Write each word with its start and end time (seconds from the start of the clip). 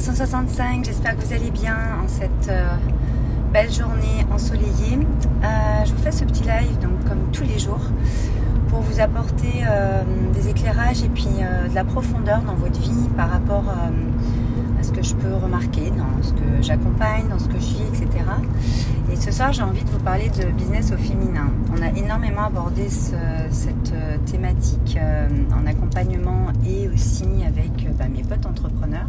365, 0.00 0.84
j'espère 0.84 1.16
que 1.16 1.24
vous 1.24 1.32
allez 1.32 1.52
bien 1.52 1.76
en 2.02 2.08
cette 2.08 2.48
euh, 2.48 2.66
belle 3.52 3.72
journée 3.72 4.26
ensoleillée. 4.32 4.98
Euh, 4.98 5.84
je 5.84 5.92
vous 5.92 6.02
fais 6.02 6.10
ce 6.10 6.24
petit 6.24 6.42
live, 6.42 6.76
donc 6.80 7.04
comme 7.08 7.30
tous 7.30 7.44
les 7.44 7.60
jours, 7.60 7.92
pour 8.70 8.80
vous 8.80 8.98
apporter 8.98 9.62
euh, 9.64 10.02
des 10.32 10.48
éclairages 10.48 11.04
et 11.04 11.08
puis 11.08 11.28
de 11.28 11.72
la 11.76 11.84
profondeur 11.84 12.42
dans 12.42 12.56
votre 12.56 12.80
vie 12.80 13.08
par 13.16 13.30
rapport 13.30 13.66
à 13.68 14.82
ce 14.82 14.90
que 14.90 15.00
je 15.00 15.14
peux 15.14 15.32
remarquer 15.32 15.92
dans 15.92 16.20
ce 16.24 16.32
que 16.32 16.60
j'accompagne, 16.60 17.28
dans 17.28 17.38
ce 17.38 17.46
que 17.46 17.60
je 17.60 17.66
vis, 17.66 17.86
etc. 17.90 18.08
Et 19.12 19.14
ce 19.14 19.30
soir, 19.30 19.52
j'ai 19.52 19.62
envie 19.62 19.84
de 19.84 19.90
vous 19.90 20.00
parler 20.00 20.28
de 20.28 20.50
business 20.50 20.90
au 20.90 20.96
féminin. 20.96 21.52
On 21.72 21.80
a 21.80 21.96
énormément 21.96 22.46
abordé 22.46 22.88
cette 22.88 23.94
thématique 24.26 24.98
en 25.56 25.64
accompagnement 25.68 26.48
et 26.66 26.88
aussi 26.88 27.28
avec 27.46 27.96
bah, 27.96 28.06
mes 28.12 28.24
potes 28.24 28.46
entrepreneurs. 28.46 29.06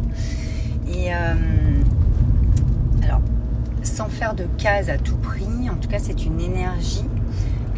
Et 0.88 1.12
euh, 1.12 1.34
alors, 3.02 3.20
sans 3.82 4.08
faire 4.08 4.34
de 4.34 4.44
cases 4.58 4.88
à 4.88 4.98
tout 4.98 5.16
prix, 5.16 5.70
en 5.70 5.76
tout 5.76 5.88
cas, 5.88 5.98
c'est 5.98 6.24
une 6.24 6.40
énergie 6.40 7.04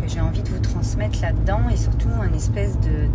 que 0.00 0.08
j'ai 0.08 0.20
envie 0.20 0.42
de 0.42 0.48
vous 0.48 0.60
transmettre 0.60 1.20
là-dedans 1.22 1.60
et 1.72 1.76
surtout 1.76 2.08
un 2.20 2.32
espèce 2.32 2.78
de, 2.80 3.08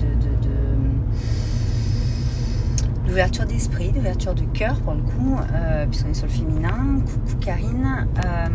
d'ouverture 3.08 3.46
d'esprit, 3.46 3.92
d'ouverture 3.92 4.34
de 4.34 4.44
cœur 4.54 4.80
pour 4.82 4.94
le 4.94 5.02
coup, 5.02 5.38
euh, 5.54 5.86
puisqu'on 5.86 6.10
est 6.10 6.14
sur 6.14 6.28
le 6.28 6.32
féminin. 6.32 7.02
Coucou 7.06 7.38
Karine. 7.40 8.08
Euh, 8.26 8.48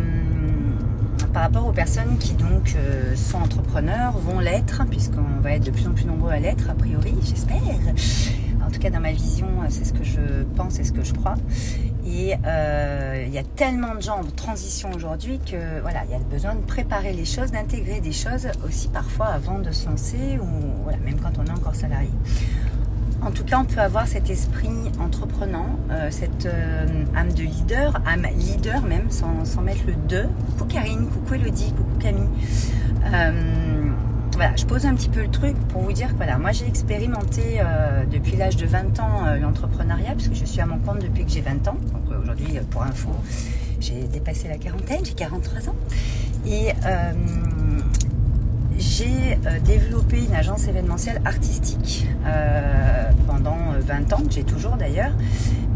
par 1.33 1.43
rapport 1.43 1.67
aux 1.67 1.73
personnes 1.73 2.17
qui 2.17 2.33
donc 2.33 2.75
sont 3.15 3.37
entrepreneurs, 3.37 4.17
vont 4.17 4.39
l'être, 4.39 4.83
puisqu'on 4.89 5.41
va 5.43 5.51
être 5.51 5.65
de 5.65 5.69
plus 5.69 5.87
en 5.87 5.91
plus 5.91 6.05
nombreux 6.05 6.31
à 6.31 6.39
l'être, 6.39 6.67
a 6.71 6.73
priori, 6.73 7.13
j'espère 7.23 7.59
en 8.69 8.71
tout 8.71 8.79
cas 8.79 8.91
dans 8.91 8.99
ma 8.99 9.11
vision, 9.11 9.47
euh, 9.47 9.65
c'est 9.69 9.83
ce 9.83 9.93
que 9.93 10.03
je 10.03 10.43
pense 10.55 10.79
et 10.79 10.83
ce 10.83 10.91
que 10.91 11.03
je 11.03 11.13
crois. 11.13 11.33
Et 12.05 12.35
euh, 12.45 13.23
il 13.25 13.33
y 13.33 13.39
a 13.39 13.43
tellement 13.43 13.95
de 13.95 14.01
gens 14.01 14.19
en 14.19 14.23
transition 14.23 14.91
aujourd'hui 14.95 15.39
que 15.39 15.81
voilà, 15.81 16.03
il 16.05 16.11
y 16.11 16.13
a 16.13 16.19
besoin 16.19 16.53
de 16.53 16.61
préparer 16.61 17.13
les 17.13 17.25
choses, 17.25 17.51
d'intégrer 17.51 17.99
des 17.99 18.11
choses 18.11 18.47
aussi 18.65 18.87
parfois 18.89 19.27
avant 19.27 19.57
de 19.57 19.71
se 19.71 19.87
lancer 19.87 20.37
ou 20.39 20.45
voilà, 20.83 20.99
même 20.99 21.19
quand 21.19 21.31
on 21.39 21.45
est 21.45 21.57
encore 21.57 21.73
salarié. 21.73 22.11
En 23.23 23.31
tout 23.31 23.43
cas, 23.43 23.59
on 23.59 23.65
peut 23.65 23.81
avoir 23.81 24.07
cet 24.07 24.29
esprit 24.29 24.69
entreprenant, 24.99 25.77
euh, 25.89 26.09
cette 26.11 26.47
âme 27.15 27.33
de 27.33 27.43
leader, 27.43 27.99
âme 28.05 28.27
leader 28.37 28.83
même, 28.83 29.09
sans, 29.09 29.45
sans, 29.45 29.61
mettre 29.61 29.81
le 29.87 29.95
de. 30.07 30.27
Coucou 30.57 30.65
Karine, 30.65 31.07
coucou 31.07 31.33
Elodie, 31.33 31.73
coucou 31.73 31.97
Camille 31.99 32.29
voilà, 34.39 34.55
je 34.55 34.65
pose 34.65 34.85
un 34.85 34.95
petit 34.95 35.09
peu 35.09 35.21
le 35.21 35.29
truc 35.29 35.53
pour 35.67 35.81
vous 35.81 35.91
dire 35.91 36.07
que 36.07 36.15
voilà, 36.15 36.37
moi 36.37 36.53
j'ai 36.53 36.65
expérimenté 36.65 37.57
euh, 37.59 38.05
depuis 38.05 38.37
l'âge 38.37 38.55
de 38.55 38.65
20 38.65 38.97
ans 39.01 39.25
euh, 39.27 39.37
l'entrepreneuriat, 39.37 40.13
puisque 40.15 40.33
je 40.33 40.45
suis 40.45 40.61
à 40.61 40.65
mon 40.65 40.77
compte 40.77 40.99
depuis 40.99 41.25
que 41.25 41.31
j'ai 41.31 41.41
20 41.41 41.67
ans. 41.67 41.75
Donc 41.91 42.09
euh, 42.09 42.21
aujourd'hui, 42.21 42.57
pour 42.71 42.83
info, 42.83 43.09
j'ai 43.81 44.03
dépassé 44.03 44.47
la 44.47 44.55
quarantaine, 44.55 45.03
j'ai 45.03 45.11
43 45.11 45.67
ans. 45.67 45.75
Et 46.47 46.69
j'ai 48.77 49.37
développé 49.65 50.23
une 50.23 50.33
agence 50.33 50.69
événementielle 50.69 51.21
artistique 51.25 52.07
pendant 53.27 53.57
20 53.77 54.13
ans, 54.13 54.23
que 54.23 54.31
j'ai 54.31 54.45
toujours 54.45 54.77
d'ailleurs, 54.77 55.11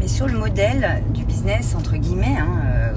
mais 0.00 0.08
sur 0.08 0.26
le 0.26 0.38
modèle 0.38 1.02
du 1.12 1.26
business 1.26 1.74
entre 1.76 1.96
guillemets. 1.96 2.38
Hein, 2.38 2.94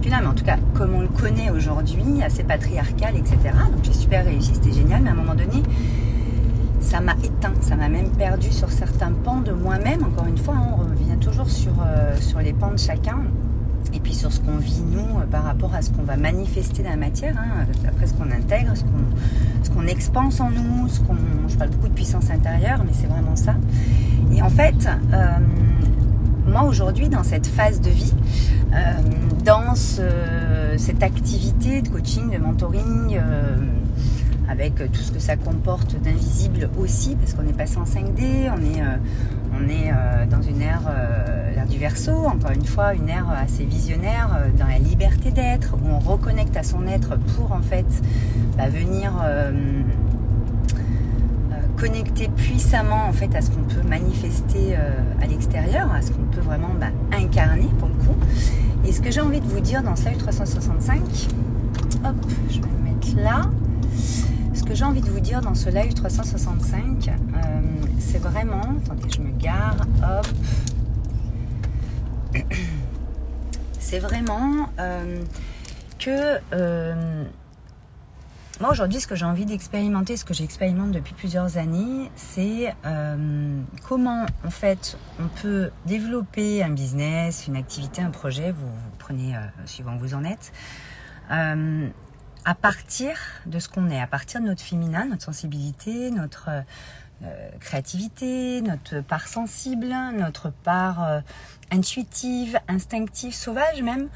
mais 0.00 0.26
en 0.26 0.34
tout 0.34 0.44
cas, 0.44 0.56
comme 0.74 0.94
on 0.94 1.00
le 1.00 1.08
connaît 1.08 1.50
aujourd'hui, 1.50 2.22
assez 2.22 2.44
patriarcal, 2.44 3.16
etc. 3.16 3.36
Donc 3.70 3.84
j'ai 3.84 3.92
super 3.92 4.24
réussi, 4.24 4.52
c'était 4.54 4.72
génial, 4.72 5.02
mais 5.02 5.10
à 5.10 5.12
un 5.12 5.16
moment 5.16 5.34
donné, 5.34 5.62
ça 6.80 7.00
m'a 7.00 7.14
éteint, 7.22 7.54
ça 7.60 7.76
m'a 7.76 7.88
même 7.88 8.10
perdu 8.10 8.50
sur 8.52 8.70
certains 8.70 9.12
pans 9.12 9.40
de 9.40 9.52
moi-même. 9.52 10.02
Encore 10.04 10.26
une 10.26 10.38
fois, 10.38 10.54
on 10.56 10.76
revient 10.76 11.16
toujours 11.20 11.48
sur, 11.48 11.72
euh, 11.84 12.16
sur 12.20 12.40
les 12.40 12.52
pans 12.52 12.72
de 12.72 12.78
chacun. 12.78 13.20
Et 13.94 14.00
puis 14.00 14.14
sur 14.14 14.32
ce 14.32 14.40
qu'on 14.40 14.56
vit 14.56 14.82
nous 14.82 15.18
euh, 15.18 15.26
par 15.30 15.42
rapport 15.42 15.74
à 15.74 15.82
ce 15.82 15.90
qu'on 15.90 16.04
va 16.04 16.16
manifester 16.16 16.82
dans 16.82 16.90
la 16.90 16.96
matière, 16.96 17.34
hein, 17.36 17.66
après 17.86 18.06
ce 18.06 18.14
qu'on 18.14 18.30
intègre, 18.30 18.72
ce 18.76 19.70
qu'on, 19.70 19.86
expanse 19.86 20.40
en 20.40 20.50
nous, 20.50 20.88
ce 20.88 21.00
qu'on, 21.00 21.16
je 21.48 21.56
parle 21.56 21.70
beaucoup 21.70 21.88
de 21.88 21.94
puissance 21.94 22.30
intérieure, 22.30 22.82
mais 22.84 22.92
c'est 22.92 23.08
vraiment 23.08 23.34
ça. 23.34 23.56
Et 24.32 24.40
en 24.40 24.48
fait, 24.48 24.88
euh, 25.12 25.38
moi 26.52 26.64
aujourd'hui 26.64 27.08
dans 27.08 27.24
cette 27.24 27.46
phase 27.46 27.80
de 27.80 27.88
vie, 27.88 28.12
euh, 28.74 28.76
dans 29.42 29.74
cette 29.74 31.02
activité 31.02 31.80
de 31.80 31.88
coaching, 31.88 32.30
de 32.30 32.36
mentoring, 32.36 33.16
euh, 33.16 33.56
avec 34.50 34.74
tout 34.92 35.00
ce 35.00 35.10
que 35.12 35.18
ça 35.18 35.36
comporte 35.36 35.96
d'invisible 36.02 36.68
aussi, 36.78 37.16
parce 37.16 37.32
qu'on 37.32 37.48
est 37.48 37.56
passé 37.56 37.78
en 37.78 37.84
5D, 37.84 38.50
on 38.54 38.62
est, 38.62 38.82
euh, 38.82 38.96
on 39.58 39.68
est 39.68 39.92
dans 40.28 40.42
une 40.42 40.60
ère, 40.60 40.82
l'ère 41.54 41.66
du 41.66 41.78
verso, 41.78 42.12
encore 42.12 42.50
une 42.50 42.66
fois, 42.66 42.92
une 42.94 43.08
ère 43.08 43.30
assez 43.30 43.64
visionnaire, 43.64 44.38
dans 44.58 44.66
la 44.66 44.78
liberté 44.78 45.30
d'être, 45.30 45.74
où 45.74 45.88
on 45.88 45.98
reconnecte 45.98 46.56
à 46.56 46.62
son 46.62 46.86
être 46.86 47.16
pour 47.36 47.52
en 47.52 47.62
fait 47.62 47.86
bah, 48.58 48.68
venir 48.68 49.12
connecter 51.82 52.28
puissamment 52.28 53.08
en 53.08 53.12
fait 53.12 53.34
à 53.34 53.42
ce 53.42 53.50
qu'on 53.50 53.64
peut 53.64 53.82
manifester 53.82 54.76
euh, 54.76 54.92
à 55.20 55.26
l'extérieur, 55.26 55.92
à 55.92 56.00
ce 56.00 56.12
qu'on 56.12 56.22
peut 56.26 56.40
vraiment 56.40 56.72
bah, 56.80 56.90
incarner 57.10 57.68
pour 57.80 57.88
le 57.88 57.94
coup. 57.94 58.16
Et 58.86 58.92
ce 58.92 59.00
que 59.00 59.10
j'ai 59.10 59.20
envie 59.20 59.40
de 59.40 59.46
vous 59.46 59.58
dire 59.58 59.82
dans 59.82 59.96
ce 59.96 60.08
live 60.08 60.18
365, 60.18 61.00
hop, 62.04 62.14
je 62.48 62.60
vais 62.60 62.68
me 62.68 62.84
mettre 62.84 63.16
là. 63.16 63.50
Ce 64.54 64.62
que 64.62 64.76
j'ai 64.76 64.84
envie 64.84 65.00
de 65.00 65.10
vous 65.10 65.18
dire 65.18 65.40
dans 65.40 65.56
ce 65.56 65.70
live 65.70 65.92
365, 65.94 67.08
euh, 67.08 67.40
c'est 67.98 68.18
vraiment, 68.18 68.62
attendez, 68.84 69.08
je 69.12 69.20
me 69.20 69.32
gare, 69.36 69.84
hop. 70.04 70.28
C'est 73.80 73.98
vraiment 73.98 74.68
euh, 74.78 75.20
que 75.98 76.38
moi 78.62 78.70
aujourd'hui, 78.70 79.00
ce 79.00 79.08
que 79.08 79.16
j'ai 79.16 79.24
envie 79.24 79.44
d'expérimenter, 79.44 80.16
ce 80.16 80.24
que 80.24 80.34
j'expérimente 80.34 80.92
depuis 80.92 81.14
plusieurs 81.14 81.58
années, 81.58 82.12
c'est 82.14 82.72
euh, 82.86 83.60
comment 83.88 84.24
en 84.46 84.50
fait 84.50 84.96
on 85.18 85.26
peut 85.26 85.72
développer 85.84 86.62
un 86.62 86.68
business, 86.70 87.48
une 87.48 87.56
activité, 87.56 88.02
un 88.02 88.12
projet. 88.12 88.52
Vous, 88.52 88.70
prenez 89.00 89.34
euh, 89.34 89.40
suivant 89.66 89.96
où 89.96 89.98
vous 89.98 90.14
en 90.14 90.22
êtes. 90.22 90.52
Euh, 91.32 91.88
à 92.44 92.54
partir 92.54 93.16
de 93.46 93.58
ce 93.58 93.68
qu'on 93.68 93.90
est, 93.90 94.00
à 94.00 94.06
partir 94.06 94.40
de 94.40 94.46
notre 94.46 94.62
féminin, 94.62 95.06
notre 95.06 95.24
sensibilité, 95.24 96.12
notre 96.12 96.48
créativité, 97.60 98.62
notre 98.62 99.00
part 99.00 99.26
sensible, 99.26 99.92
notre 100.16 100.50
part 100.50 101.22
intuitive, 101.70 102.58
instinctive, 102.68 103.32
sauvage 103.32 103.80
même 103.82 104.08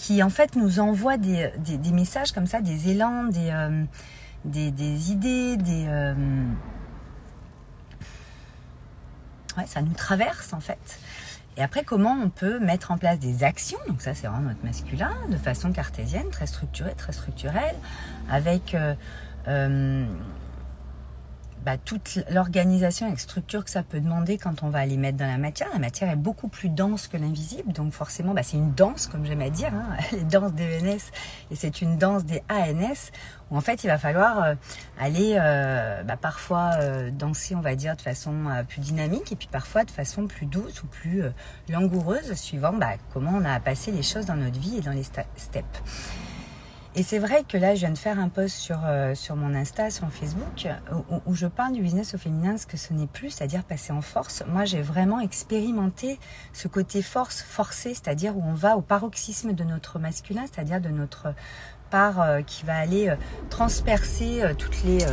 qui 0.00 0.22
en 0.22 0.30
fait 0.30 0.56
nous 0.56 0.80
envoie 0.80 1.18
des, 1.18 1.52
messages 1.92 2.32
comme 2.32 2.46
ça, 2.46 2.62
des 2.62 2.88
élans, 2.88 3.24
des, 3.24 3.50
euh, 3.52 3.84
des, 4.46 5.12
idées, 5.12 5.58
des... 5.58 5.84
Euh, 5.86 6.14
ouais, 9.58 9.66
ça 9.66 9.82
nous 9.82 9.92
traverse 9.92 10.54
en 10.54 10.60
fait. 10.60 10.98
Et 11.58 11.62
après, 11.62 11.84
comment 11.84 12.18
on 12.18 12.30
peut 12.30 12.58
mettre 12.58 12.92
en 12.92 12.96
place 12.96 13.18
des 13.18 13.44
actions? 13.44 13.78
Donc 13.88 14.00
ça, 14.00 14.14
c'est 14.14 14.26
vraiment 14.26 14.48
notre 14.48 14.64
masculin, 14.64 15.12
de 15.28 15.36
façon 15.36 15.70
cartésienne, 15.70 16.30
très 16.30 16.46
structurée, 16.46 16.94
très 16.94 17.12
structurelle, 17.12 17.76
avec... 18.30 18.74
Euh, 19.48 20.06
bah, 21.64 21.76
toute 21.76 22.18
l'organisation 22.30 23.08
et 23.08 23.10
la 23.10 23.16
structure 23.16 23.64
que 23.64 23.70
ça 23.70 23.82
peut 23.82 24.00
demander 24.00 24.38
quand 24.38 24.62
on 24.62 24.70
va 24.70 24.78
aller 24.80 24.96
mettre 24.96 25.18
dans 25.18 25.26
la 25.26 25.38
matière. 25.38 25.68
La 25.72 25.78
matière 25.78 26.10
est 26.10 26.16
beaucoup 26.16 26.48
plus 26.48 26.68
dense 26.68 27.06
que 27.08 27.16
l'invisible, 27.16 27.72
donc 27.72 27.92
forcément, 27.92 28.32
bah, 28.34 28.42
c'est 28.42 28.56
une 28.56 28.72
danse, 28.72 29.06
comme 29.06 29.26
j'aime 29.26 29.42
à 29.42 29.50
dire, 29.50 29.72
hein, 29.74 29.96
les 30.12 30.24
danses 30.24 30.52
des 30.52 30.78
ENS, 30.78 31.10
et 31.50 31.56
c'est 31.56 31.82
une 31.82 31.98
danse 31.98 32.24
des 32.24 32.42
ANS, 32.50 33.10
où 33.50 33.56
en 33.56 33.60
fait, 33.60 33.84
il 33.84 33.88
va 33.88 33.98
falloir 33.98 34.42
euh, 34.42 34.54
aller 34.98 35.36
euh, 35.38 36.02
bah, 36.02 36.16
parfois 36.16 36.70
euh, 36.80 37.10
danser, 37.10 37.54
on 37.54 37.60
va 37.60 37.74
dire, 37.74 37.96
de 37.96 38.02
façon 38.02 38.32
plus 38.68 38.80
dynamique, 38.80 39.32
et 39.32 39.36
puis 39.36 39.48
parfois 39.50 39.84
de 39.84 39.90
façon 39.90 40.26
plus 40.26 40.46
douce 40.46 40.82
ou 40.82 40.86
plus 40.86 41.22
langoureuse, 41.68 42.32
suivant 42.34 42.70
comment 43.12 43.32
on 43.34 43.44
a 43.44 43.60
passé 43.60 43.90
les 43.90 44.02
choses 44.02 44.26
dans 44.26 44.36
notre 44.36 44.58
vie 44.58 44.78
et 44.78 44.80
dans 44.80 44.92
les 44.92 45.02
steps. 45.02 46.29
Et 46.96 47.04
c'est 47.04 47.20
vrai 47.20 47.44
que 47.46 47.56
là, 47.56 47.76
je 47.76 47.80
viens 47.80 47.92
de 47.92 47.98
faire 47.98 48.18
un 48.18 48.28
post 48.28 48.56
sur, 48.56 48.80
euh, 48.84 49.14
sur 49.14 49.36
mon 49.36 49.54
Insta, 49.54 49.90
sur 49.90 50.10
Facebook, 50.10 50.66
où, 51.24 51.34
je 51.34 51.46
parle 51.46 51.72
du 51.72 51.82
business 51.82 52.14
au 52.14 52.18
féminin, 52.18 52.58
ce 52.58 52.66
que 52.66 52.76
ce 52.76 52.92
n'est 52.92 53.06
plus, 53.06 53.30
c'est-à-dire 53.30 53.62
passer 53.62 53.92
en 53.92 54.02
force. 54.02 54.42
Moi, 54.48 54.64
j'ai 54.64 54.82
vraiment 54.82 55.20
expérimenté 55.20 56.18
ce 56.52 56.66
côté 56.66 57.00
force 57.00 57.42
forcée, 57.42 57.94
c'est-à-dire 57.94 58.36
où 58.36 58.42
on 58.44 58.54
va 58.54 58.76
au 58.76 58.80
paroxysme 58.80 59.52
de 59.52 59.62
notre 59.62 60.00
masculin, 60.00 60.44
c'est-à-dire 60.52 60.80
de 60.80 60.88
notre 60.88 61.32
part 61.90 62.20
euh, 62.20 62.42
qui 62.42 62.64
va 62.64 62.76
aller 62.76 63.08
euh, 63.08 63.16
transpercer 63.50 64.42
toutes 64.58 64.82
les... 64.82 65.06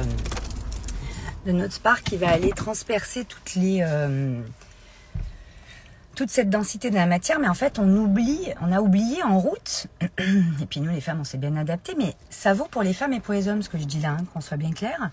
de 1.45 1.51
notre 1.51 1.79
part 1.79 2.01
qui 2.01 2.17
va 2.17 2.29
aller 2.29 2.49
transpercer 2.49 3.23
toutes 3.23 3.53
les 3.53 3.85
toute 6.17 6.31
cette 6.31 6.49
densité 6.49 6.89
de 6.89 6.95
la 6.95 7.05
matière, 7.05 7.39
mais 7.39 7.47
en 7.47 7.53
fait, 7.53 7.77
on 7.77 7.87
oublie, 7.95 8.51
on 8.61 8.71
a 8.71 8.81
oublié 8.81 9.21
en 9.21 9.37
route. 9.37 9.85
Et 10.17 10.65
puis 10.67 10.81
nous, 10.81 10.89
les 10.91 10.99
femmes, 10.99 11.19
on 11.21 11.23
s'est 11.23 11.37
bien 11.37 11.55
adapté, 11.55 11.93
mais 11.95 12.15
ça 12.31 12.55
vaut 12.55 12.65
pour 12.65 12.81
les 12.81 12.93
femmes 12.93 13.13
et 13.13 13.19
pour 13.19 13.35
les 13.35 13.47
hommes, 13.47 13.61
ce 13.61 13.69
que 13.69 13.77
je 13.77 13.83
dis 13.83 13.99
là, 13.99 14.17
hein, 14.19 14.25
qu'on 14.33 14.41
soit 14.41 14.57
bien 14.57 14.71
clair. 14.71 15.11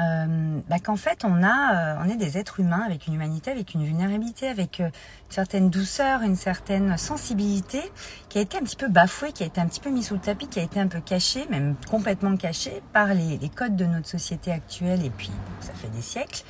euh, 0.00 0.58
bah, 0.68 0.78
qu'en 0.78 0.96
fait 0.96 1.24
on 1.24 1.42
a, 1.44 2.04
on 2.04 2.08
est 2.08 2.16
des 2.16 2.38
êtres 2.38 2.58
humains 2.58 2.82
avec 2.84 3.06
une 3.06 3.14
humanité, 3.14 3.52
avec 3.52 3.74
une 3.74 3.84
vulnérabilité, 3.84 4.48
avec 4.48 4.80
une 4.80 4.90
certaine 5.28 5.70
douceur, 5.70 6.22
une 6.22 6.36
certaine 6.36 6.96
sensibilité 6.98 7.80
qui 8.28 8.38
a 8.38 8.40
été 8.40 8.58
un 8.58 8.62
petit 8.62 8.76
peu 8.76 8.88
bafouée, 8.88 9.32
qui 9.32 9.44
a 9.44 9.46
été 9.46 9.60
un 9.60 9.66
petit 9.66 9.80
peu 9.80 9.90
mise 9.90 10.08
sous 10.08 10.14
le 10.14 10.20
tapis, 10.20 10.48
qui 10.48 10.58
a 10.58 10.62
été 10.62 10.80
un 10.80 10.88
peu 10.88 11.00
cachée, 11.00 11.46
même 11.50 11.76
complètement 11.88 12.36
cachée 12.36 12.82
par 12.92 13.14
les 13.14 13.38
codes 13.54 13.76
de 13.76 13.84
notre 13.84 14.08
société 14.08 14.50
actuelle. 14.50 15.04
Et 15.04 15.10
puis 15.10 15.30
ça 15.60 15.72
fait 15.74 15.88
des 15.88 16.02
siècles. 16.02 16.42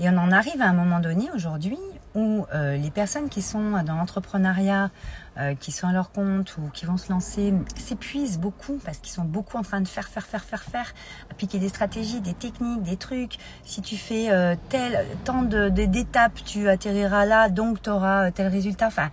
Et 0.00 0.08
on 0.08 0.18
en 0.18 0.32
arrive 0.32 0.60
à 0.60 0.66
un 0.66 0.72
moment 0.72 0.98
donné 0.98 1.30
aujourd'hui 1.36 1.78
où 2.14 2.46
euh, 2.54 2.76
les 2.76 2.90
personnes 2.90 3.28
qui 3.28 3.42
sont 3.42 3.82
dans 3.82 3.96
l'entrepreneuriat, 3.96 4.90
euh, 5.36 5.54
qui 5.56 5.72
sont 5.72 5.88
à 5.88 5.92
leur 5.92 6.12
compte 6.12 6.56
ou 6.58 6.70
qui 6.72 6.86
vont 6.86 6.96
se 6.96 7.10
lancer, 7.10 7.52
s'épuisent 7.76 8.38
beaucoup 8.38 8.78
parce 8.84 8.98
qu'ils 8.98 9.12
sont 9.12 9.24
beaucoup 9.24 9.56
en 9.56 9.62
train 9.62 9.80
de 9.80 9.88
faire, 9.88 10.08
faire, 10.08 10.26
faire, 10.26 10.44
faire, 10.44 10.62
faire, 10.62 10.94
appliquer 11.30 11.58
des 11.58 11.68
stratégies, 11.68 12.20
des 12.20 12.34
techniques, 12.34 12.82
des 12.82 12.96
trucs. 12.96 13.36
Si 13.64 13.82
tu 13.82 13.96
fais 13.96 14.30
euh, 14.30 14.54
tel 14.68 15.04
tant 15.24 15.42
de 15.42 15.68
d'étapes, 15.68 16.44
tu 16.44 16.68
atterriras 16.68 17.26
là, 17.26 17.48
donc 17.48 17.82
tu 17.82 17.90
auras 17.90 18.30
tel 18.30 18.46
résultat. 18.46 18.86
Enfin, 18.86 19.10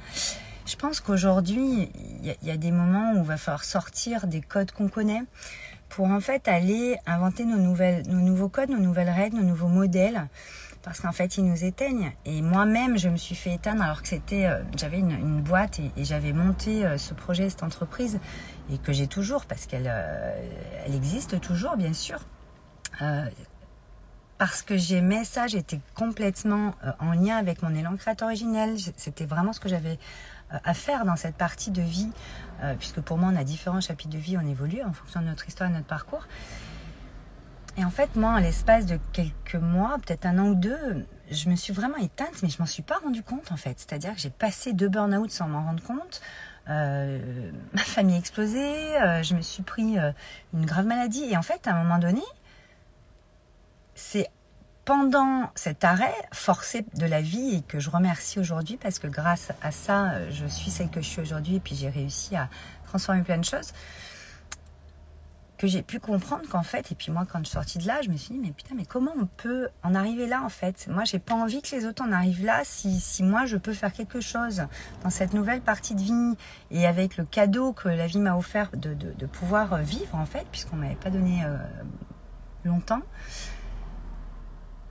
je 0.68 0.75
pense 0.75 1.00
qu'aujourd'hui, 1.00 1.89
il 2.24 2.36
y, 2.44 2.48
y, 2.48 2.51
a 2.51 2.57
des 2.57 2.71
moments 2.71 3.13
où 3.13 3.18
il 3.18 3.24
va 3.24 3.38
falloir 3.38 3.63
sortir 3.63 4.27
des 4.27 4.42
codes 4.42 4.71
qu'on 4.71 4.89
connaît 4.89 5.24
pour 5.89 6.06
en 6.06 6.19
fait 6.19 6.48
aller 6.48 6.98
inventer 7.06 7.45
nos 7.45 7.57
nouvelles, 7.57 8.03
nos 8.07 8.21
nouveaux 8.21 8.48
codes, 8.48 8.69
nos 8.69 8.80
nouvelles 8.80 9.09
règles, 9.09 9.38
nos 9.38 9.44
nouveaux 9.44 9.68
modèles 9.68 10.27
parce 10.83 11.00
qu'en 11.00 11.12
fait 11.12 11.38
ils 11.38 11.45
nous 11.45 11.63
éteignent. 11.63 12.13
Et 12.25 12.42
moi-même 12.42 12.98
je 12.98 13.10
me 13.10 13.18
suis 13.18 13.36
fait 13.36 13.54
éteindre 13.54 13.83
alors 13.83 14.01
que 14.01 14.07
c'était 14.07 14.45
euh, 14.45 14.62
j'avais 14.78 15.00
une, 15.00 15.12
une, 15.12 15.42
boîte 15.42 15.80
et, 15.80 15.92
et 15.98 16.04
j'avais 16.04 16.33
monté 16.33 16.86
euh, 16.86 16.98
ce 16.98 17.13
projet 17.13 17.50
cette 17.50 17.63
entreprise. 17.63 18.19
Et 18.72 18.78
que 18.78 18.94
j'ai 18.94 19.07
toujours 19.07 19.45
parce 19.45 19.66
qu'elle 19.66 19.88
euh, 19.88 20.33
elle 20.86 20.95
existe 20.95 21.39
toujours 21.42 21.75
bien 21.78 21.94
sûr. 21.94 22.19
Parce 24.38 24.62
que 24.63 24.78
j'aimais 24.78 25.24
ça 25.24 25.48
j'étais 25.48 25.80
complètement 25.95 26.75
en 27.00 27.13
lien 27.13 27.38
avec 27.38 27.62
mon 27.63 27.74
élan 27.74 27.95
créateur 27.95 28.27
originel. 28.27 28.75
C'était 28.95 29.25
vraiment 29.25 29.54
ce 29.54 29.60
que 29.60 29.69
j'avais 29.69 29.98
à 30.51 30.74
faire 30.74 31.06
dans 31.06 31.16
cette 31.16 31.36
partie 31.36 31.72
de 31.72 31.81
vie. 31.81 32.10
Puisque 32.77 33.01
pour 33.01 33.18
moi 33.18 33.31
on 33.34 33.36
a 33.36 33.44
différents 33.44 33.81
chapitres 33.81 34.12
de 34.12 34.19
vie 34.19 34.38
on 34.38 34.48
évolue 34.48 34.84
en 34.84 34.94
fonction 34.94 35.22
de 35.22 35.25
notre 35.25 35.48
histoire 35.48 35.69
et 35.69 35.74
notre 35.74 35.88
parcours 35.88 36.27
et 37.77 37.85
en 37.85 37.89
fait, 37.89 38.15
moi, 38.15 38.31
en 38.31 38.38
l'espace 38.38 38.85
de 38.85 39.00
quelques 39.13 39.56
mois, 39.56 39.97
peut-être 40.06 40.25
un 40.25 40.39
an 40.39 40.47
ou 40.47 40.56
deux, 40.56 41.06
je 41.29 41.50
me 41.50 41.56
suis 41.56 41.73
vraiment 41.73 41.97
éteinte, 41.97 42.44
mais 42.44 42.50
je 42.50 42.59
m'en 42.59 42.65
suis 42.65 42.83
pas 42.83 42.97
rendu 42.97 43.23
compte 43.23 43.51
en 43.51 43.57
fait. 43.57 43.79
C'est-à-dire 43.79 44.13
que 44.13 44.19
j'ai 44.19 44.29
passé 44.29 44.73
deux 44.73 44.89
burn-out 44.89 45.31
sans 45.31 45.47
m'en 45.47 45.63
rendre 45.63 45.81
compte. 45.81 46.21
Euh, 46.69 47.51
ma 47.73 47.81
famille 47.81 48.15
a 48.15 48.19
explosé, 48.19 48.59
euh, 49.01 49.23
je 49.23 49.35
me 49.35 49.41
suis 49.41 49.63
pris 49.63 49.97
euh, 49.97 50.12
une 50.53 50.65
grave 50.65 50.85
maladie. 50.85 51.23
Et 51.23 51.38
en 51.38 51.41
fait, 51.41 51.65
à 51.68 51.71
un 51.71 51.83
moment 51.83 51.97
donné, 51.97 52.21
c'est 53.95 54.29
pendant 54.83 55.50
cet 55.56 55.83
arrêt 55.83 56.13
forcé 56.33 56.85
de 56.95 57.06
la 57.06 57.21
vie 57.21 57.56
et 57.56 57.62
que 57.62 57.79
je 57.79 57.89
remercie 57.89 58.39
aujourd'hui 58.39 58.77
parce 58.77 59.00
que 59.00 59.07
grâce 59.07 59.51
à 59.62 59.71
ça, 59.71 60.29
je 60.31 60.45
suis 60.45 60.71
celle 60.71 60.89
que 60.89 61.01
je 61.01 61.07
suis 61.07 61.21
aujourd'hui 61.21 61.57
et 61.57 61.59
puis 61.59 61.75
j'ai 61.75 61.89
réussi 61.89 62.35
à 62.35 62.50
transformer 62.88 63.21
plein 63.21 63.38
de 63.38 63.45
choses 63.45 63.74
que 65.62 65.68
j'ai 65.68 65.84
pu 65.84 66.00
comprendre 66.00 66.42
qu'en 66.50 66.63
fait, 66.63 66.92
et 66.92 66.96
puis 66.96 67.12
moi 67.12 67.28
quand 67.31 67.38
je 67.38 67.44
suis 67.44 67.54
sortie 67.54 67.78
de 67.78 67.86
là, 67.86 68.02
je 68.02 68.10
me 68.10 68.18
suis 68.18 68.34
dit 68.34 68.40
mais 68.40 68.50
putain 68.50 68.74
mais 68.75 68.86
comment 68.86 69.12
on 69.16 69.28
peut 69.28 69.68
en 69.84 69.94
arriver 69.94 70.25
là 70.25 70.42
en 70.44 70.50
fait? 70.50 70.88
Moi 70.90 71.04
j'ai 71.04 71.19
pas 71.19 71.36
envie 71.36 71.62
que 71.62 71.75
les 71.75 71.86
autres 71.86 72.04
en 72.04 72.12
arrivent 72.12 72.44
là 72.44 72.62
si, 72.63 73.00
si 73.00 73.22
moi 73.22 73.46
je 73.46 73.58
peux 73.58 73.74
faire 73.74 73.94
quelque 73.94 74.22
chose 74.22 74.63
dans 75.04 75.12
cette 75.12 75.36
nouvelle 75.36 75.62
partie 75.62 75.94
de 75.94 76.02
vie 76.02 76.36
et 76.72 76.88
avec 76.88 77.16
le 77.16 77.25
cadeau 77.25 77.74
que 77.74 77.90
la 77.90 78.08
vie 78.08 78.18
m'a 78.18 78.36
offert 78.36 78.72
de, 78.74 78.96
de, 78.96 79.25
pouvoir 79.28 79.78
vivre 79.78 80.16
en 80.16 80.25
fait, 80.25 80.48
puisqu'on 80.52 80.78
m'avait 80.78 80.96
pas 80.96 81.12
donné 81.12 81.44
euh, 81.46 81.58
longtemps. 82.66 83.04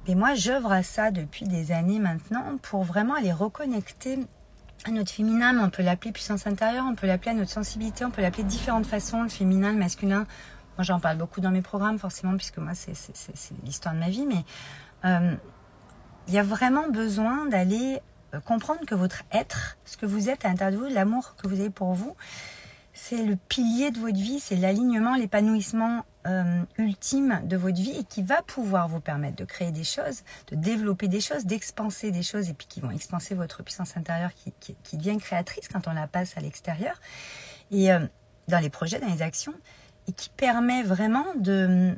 Mais 0.07 0.15
moi 0.15 0.35
j'œuvre 0.35 0.71
à 0.71 0.85
ça 0.85 1.11
depuis 1.11 1.47
des 1.47 1.73
années 1.73 1.99
maintenant 1.99 2.59
pour 2.63 2.85
vraiment 2.85 3.15
aller 3.15 3.33
reconnecter 3.33 4.21
à 4.85 4.93
notre 4.93 5.11
féminin, 5.11 5.59
on 5.63 5.69
peut 5.69 5.83
l'appeler 5.83 6.13
puissance 6.13 6.47
intérieure, 6.47 6.87
on 6.89 6.95
peut 6.95 7.07
l'appeler 7.07 7.33
à 7.33 7.35
notre 7.35 7.51
sensibilité, 7.51 8.05
on 8.05 8.11
peut 8.11 8.23
l'appeler 8.23 8.45
de 8.45 8.49
différentes 8.49 8.87
façons, 8.87 9.23
le 9.23 9.29
féminin, 9.29 9.73
le 9.73 9.79
masculin, 9.79 10.27
j'en 10.83 11.01
parle 11.01 11.19
beaucoup 11.19 11.41
dans 11.41 11.51
mes 11.51 11.63
programmes, 11.63 11.99
forcément, 11.99 12.37
puisque 12.37 12.59
moi, 12.59 12.73
c'est 12.75 12.93
l'histoire 13.65 13.95
de 13.95 14.01
ma 14.01 14.09
vie. 14.09 14.27
Mais 14.27 14.45
euh, 15.05 15.35
il 16.29 16.35
y 16.35 16.39
a 16.39 16.43
vraiment 16.43 16.89
besoin 16.89 17.47
d'aller 17.47 18.01
euh, 18.35 18.41
comprendre 18.41 18.81
que 18.87 18.95
votre 18.95 19.23
être, 19.33 19.79
ce 19.85 19.97
que 19.97 20.07
vous 20.07 20.29
êtes 20.29 20.45
à 20.45 20.49
l'intérieur 20.49 20.81
de 20.81 20.87
vous, 20.87 20.95
l'amour 20.95 21.35
que 21.37 21.49
vous 21.49 21.61
avez 21.61 21.71
pour 21.71 21.95
vous, 21.95 22.15
c'est 22.93 23.25
le 23.25 23.37
pilier 23.37 23.91
de 23.91 23.99
votre 23.99 24.19
vie, 24.19 24.41
c'est 24.41 24.57
l'alignement, 24.57 25.15
l'épanouissement 25.15 26.05
euh, 26.27 26.63
ultime 26.77 27.41
de 27.45 27.57
votre 27.57 27.81
vie 27.81 27.97
et 27.97 28.05
qui 28.05 28.23
va 28.23 28.43
pouvoir 28.43 28.89
vous 28.89 29.01
permettre 29.01 29.37
de 29.37 29.45
créer 29.45 29.73
des 29.73 29.85
choses, 29.85 30.23
de 30.49 30.57
développer 30.57 31.09
des 31.09 31.21
choses, 31.21 31.47
d'expanser 31.47 32.11
des 32.11 32.23
choses 32.23 32.51
et 32.51 32.55
puis 32.55 32.67
qui 32.67 32.81
vont 32.81 32.91
expanser 32.91 33.35
votre 33.35 33.63
puissance 33.63 33.97
intérieure 33.97 34.33
qui, 34.35 34.77
qui, 34.83 34.97
devient 34.99 35.17
créatrice 35.17 35.69
quand 35.69 35.89
on 35.89 35.93
la 35.93 36.09
passe 36.09 36.37
à 36.37 36.41
l'extérieur. 36.41 37.01
Et 37.71 37.89
dans 38.49 38.59
les 38.59 38.69
projets, 38.69 38.99
dans 38.99 39.07
les 39.07 39.23
actions, 39.23 39.55
et 40.09 40.13
qui 40.13 40.31
permet 40.31 40.83
vraiment 40.83 41.27
de 41.37 41.97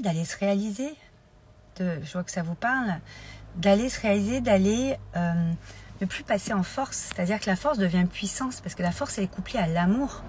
d'aller 0.00 0.24
se 0.24 0.36
réaliser. 0.36 0.94
Je 1.78 2.12
vois 2.12 2.24
que 2.24 2.30
ça 2.30 2.42
vous 2.42 2.54
parle, 2.54 3.00
d'aller 3.56 3.88
se 3.88 4.00
réaliser, 4.00 4.40
d'aller 4.40 4.96
euh, 5.16 5.52
ne 6.00 6.06
plus 6.06 6.24
passer 6.24 6.52
en 6.52 6.62
force. 6.62 6.96
C'est-à-dire 6.96 7.40
que 7.40 7.48
la 7.48 7.56
force 7.56 7.78
devient 7.78 8.06
puissance 8.10 8.60
parce 8.60 8.74
que 8.74 8.82
la 8.82 8.92
force 8.92 9.18
elle 9.18 9.24
est 9.24 9.28
couplée 9.28 9.58
à 9.58 9.66
l'amour. 9.66 10.22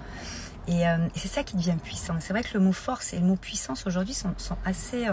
Et, 0.66 0.88
euh, 0.88 0.96
c'est 1.16 1.28
ça 1.28 1.42
qui 1.42 1.56
devient 1.56 1.76
puissant. 1.82 2.14
C'est 2.20 2.32
vrai 2.32 2.42
que 2.42 2.54
le 2.54 2.60
mot 2.60 2.72
force 2.72 3.12
et 3.12 3.18
le 3.18 3.24
mot 3.24 3.36
puissance 3.36 3.86
aujourd'hui 3.86 4.14
sont, 4.14 4.32
sont, 4.36 4.56
assez 4.64 5.08
euh, 5.08 5.12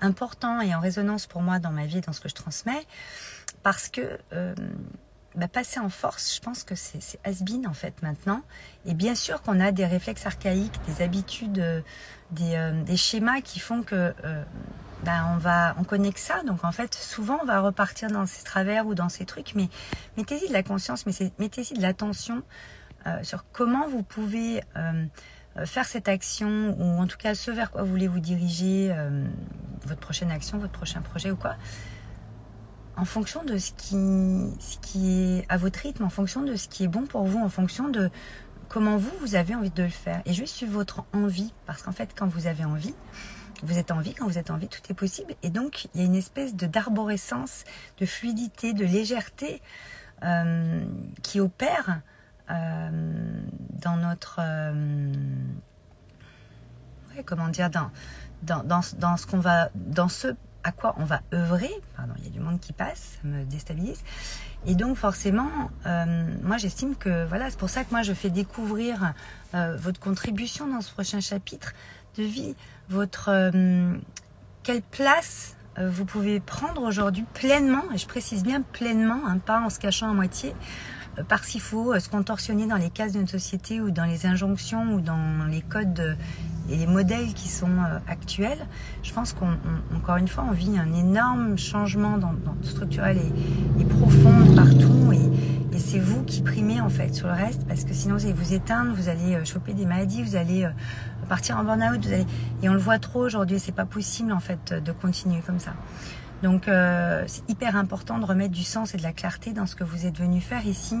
importants 0.00 0.60
et 0.60 0.74
en 0.74 0.80
résonance 0.80 1.26
pour 1.26 1.42
moi 1.42 1.58
dans 1.58 1.70
ma 1.70 1.86
vie 1.86 2.00
dans 2.00 2.12
ce 2.12 2.20
que 2.20 2.28
je 2.28 2.34
transmets 2.34 2.86
parce 3.62 3.88
que 3.88 4.18
bah, 5.36 5.48
passer 5.48 5.78
en 5.80 5.90
force, 5.90 6.34
je 6.34 6.40
pense 6.40 6.64
que 6.64 6.74
c'est 6.74 7.00
has-been 7.24 7.66
en 7.66 7.74
fait 7.74 8.00
maintenant. 8.02 8.42
Et 8.86 8.94
bien 8.94 9.14
sûr 9.14 9.42
qu'on 9.42 9.60
a 9.60 9.70
des 9.70 9.84
réflexes 9.84 10.24
archaïques, 10.24 10.78
des 10.88 11.02
habitudes, 11.02 11.58
euh, 11.58 11.82
des, 12.30 12.54
euh, 12.54 12.82
des, 12.84 12.96
schémas 12.96 13.42
qui 13.42 13.60
font 13.60 13.82
que 13.82 14.14
euh, 14.24 14.44
bah, 15.04 15.28
on 15.34 15.36
va, 15.36 15.74
on 15.78 15.84
connaît 15.84 16.12
que 16.12 16.20
ça. 16.20 16.42
Donc 16.42 16.64
en 16.64 16.72
fait, 16.72 16.94
souvent 16.94 17.38
on 17.42 17.44
va 17.44 17.60
repartir 17.60 18.10
dans 18.10 18.24
ces 18.24 18.44
travers 18.44 18.86
ou 18.86 18.94
dans 18.94 19.10
ces 19.10 19.26
trucs. 19.26 19.54
Mais 19.54 19.68
mettez-y 20.16 20.48
de 20.48 20.54
la 20.54 20.62
conscience, 20.62 21.04
mettez-y 21.04 21.74
de 21.74 21.82
l'attention 21.82 22.42
euh, 23.06 23.22
sur 23.22 23.44
comment 23.52 23.88
vous 23.88 24.02
pouvez 24.02 24.62
faire 25.64 25.86
cette 25.86 26.08
action 26.08 26.76
ou 26.78 27.00
en 27.00 27.06
tout 27.06 27.16
cas 27.16 27.34
ce 27.34 27.50
vers 27.50 27.70
quoi 27.70 27.82
vous 27.82 27.90
voulez 27.90 28.08
vous 28.08 28.20
diriger, 28.20 28.94
votre 29.86 30.00
prochaine 30.00 30.30
action, 30.30 30.58
votre 30.58 30.74
prochain 30.74 31.00
projet 31.00 31.30
ou 31.30 31.36
quoi 31.36 31.56
en 32.96 33.04
fonction 33.04 33.44
de 33.44 33.58
ce 33.58 33.72
qui, 33.72 33.94
ce 34.58 34.78
qui 34.78 35.10
est 35.12 35.46
à 35.48 35.56
votre 35.56 35.78
rythme, 35.80 36.04
en 36.04 36.10
fonction 36.10 36.42
de 36.42 36.56
ce 36.56 36.68
qui 36.68 36.84
est 36.84 36.88
bon 36.88 37.06
pour 37.06 37.24
vous, 37.24 37.38
en 37.38 37.48
fonction 37.48 37.88
de 37.88 38.10
comment 38.68 38.96
vous, 38.96 39.12
vous 39.20 39.34
avez 39.34 39.54
envie 39.54 39.70
de 39.70 39.82
le 39.82 39.88
faire. 39.88 40.22
Et 40.24 40.32
juste 40.32 40.54
suivre 40.54 40.72
votre 40.72 41.04
envie, 41.12 41.52
parce 41.66 41.82
qu'en 41.82 41.92
fait, 41.92 42.10
quand 42.16 42.26
vous 42.26 42.46
avez 42.46 42.64
envie, 42.64 42.94
vous 43.62 43.78
êtes 43.78 43.90
envie, 43.90 44.14
quand 44.14 44.26
vous 44.26 44.38
êtes 44.38 44.50
envie, 44.50 44.68
tout 44.68 44.80
est 44.88 44.94
possible. 44.94 45.34
Et 45.42 45.50
donc, 45.50 45.88
il 45.94 46.00
y 46.00 46.04
a 46.04 46.06
une 46.06 46.16
espèce 46.16 46.54
de 46.54 46.66
d'arborescence, 46.66 47.64
de 47.98 48.06
fluidité, 48.06 48.72
de 48.72 48.84
légèreté 48.84 49.62
euh, 50.24 50.84
qui 51.22 51.40
opère 51.40 52.00
euh, 52.50 53.34
dans 53.82 53.96
notre... 53.96 54.40
Euh, 54.40 55.12
comment 57.24 57.48
dire 57.48 57.70
dans, 57.70 57.90
dans, 58.42 58.62
dans, 58.62 58.80
dans 58.98 59.16
ce 59.16 59.26
qu'on 59.26 59.38
va... 59.38 59.70
Dans 59.74 60.08
ce 60.08 60.34
à 60.66 60.72
quoi 60.72 60.96
on 60.98 61.04
va 61.04 61.22
œuvrer. 61.32 61.70
Pardon, 61.96 62.12
il 62.18 62.24
y 62.24 62.26
a 62.26 62.30
du 62.30 62.40
monde 62.40 62.58
qui 62.58 62.72
passe, 62.72 63.18
ça 63.22 63.28
me 63.28 63.44
déstabilise. 63.44 64.02
Et 64.66 64.74
donc 64.74 64.96
forcément, 64.96 65.70
euh, 65.86 66.26
moi 66.42 66.56
j'estime 66.56 66.96
que 66.96 67.24
voilà, 67.24 67.50
c'est 67.50 67.58
pour 67.58 67.70
ça 67.70 67.84
que 67.84 67.92
moi 67.92 68.02
je 68.02 68.12
fais 68.12 68.30
découvrir 68.30 69.14
euh, 69.54 69.76
votre 69.78 70.00
contribution 70.00 70.66
dans 70.66 70.80
ce 70.80 70.92
prochain 70.92 71.20
chapitre 71.20 71.72
de 72.18 72.24
vie, 72.24 72.56
votre 72.88 73.28
euh, 73.28 73.96
quelle 74.64 74.82
place 74.82 75.54
vous 75.78 76.06
pouvez 76.06 76.40
prendre 76.40 76.82
aujourd'hui 76.82 77.26
pleinement, 77.34 77.84
et 77.94 77.98
je 77.98 78.06
précise 78.06 78.42
bien 78.42 78.62
pleinement, 78.62 79.20
hein, 79.26 79.36
pas 79.36 79.60
en 79.60 79.68
se 79.68 79.78
cachant 79.78 80.08
à 80.08 80.14
moitié, 80.14 80.54
parce 81.28 81.46
qu'il 81.48 81.60
faut 81.60 82.00
se 82.00 82.08
contorsionner 82.08 82.66
dans 82.66 82.76
les 82.76 82.88
cases 82.88 83.12
d'une 83.12 83.28
société 83.28 83.82
ou 83.82 83.90
dans 83.90 84.06
les 84.06 84.24
injonctions 84.24 84.94
ou 84.94 85.02
dans 85.02 85.44
les 85.44 85.60
codes 85.60 86.16
et 86.70 86.76
les 86.76 86.86
modèles 86.86 87.32
qui 87.34 87.48
sont 87.48 87.66
euh, 87.66 87.98
actuels, 88.08 88.66
je 89.02 89.12
pense 89.12 89.32
qu'encore 89.32 90.16
une 90.16 90.28
fois, 90.28 90.44
on 90.48 90.52
vit 90.52 90.78
un 90.78 90.92
énorme 90.94 91.56
changement 91.58 92.18
dans, 92.18 92.32
dans 92.32 92.56
structurel 92.62 93.18
et, 93.18 93.80
et, 93.80 93.84
profond 93.84 94.54
partout. 94.54 95.12
Et, 95.12 95.74
et 95.76 95.78
c'est 95.78 95.98
vous 95.98 96.22
qui 96.24 96.42
primez 96.42 96.80
en 96.80 96.88
fait 96.88 97.14
sur 97.14 97.26
le 97.28 97.34
reste, 97.34 97.66
parce 97.66 97.84
que 97.84 97.92
sinon 97.92 98.16
vous 98.16 98.24
allez 98.24 98.32
vous 98.32 98.54
éteindre, 98.54 98.94
vous 98.94 99.08
allez 99.08 99.34
euh, 99.34 99.44
choper 99.44 99.74
des 99.74 99.86
maladies, 99.86 100.22
vous 100.22 100.36
allez 100.36 100.64
euh, 100.64 100.70
partir 101.28 101.58
en 101.58 101.64
burn-out, 101.64 102.04
vous 102.04 102.12
allez... 102.12 102.26
et 102.62 102.68
on 102.68 102.74
le 102.74 102.80
voit 102.80 102.98
trop 102.98 103.20
aujourd'hui. 103.20 103.58
C'est 103.58 103.72
pas 103.72 103.86
possible 103.86 104.32
en 104.32 104.40
fait 104.40 104.72
de 104.72 104.92
continuer 104.92 105.40
comme 105.46 105.58
ça. 105.58 105.74
Donc 106.42 106.68
euh, 106.68 107.24
c'est 107.26 107.48
hyper 107.48 107.76
important 107.76 108.18
de 108.18 108.24
remettre 108.24 108.52
du 108.52 108.62
sens 108.62 108.94
et 108.94 108.98
de 108.98 109.02
la 109.02 109.12
clarté 109.12 109.52
dans 109.52 109.66
ce 109.66 109.74
que 109.74 109.84
vous 109.84 110.06
êtes 110.06 110.18
venu 110.18 110.40
faire 110.40 110.66
ici 110.66 110.96